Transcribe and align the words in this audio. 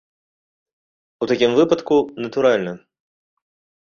У 1.25 1.29
такім 1.31 1.51
выпадку, 1.59 1.95
натуральна! 2.25 2.73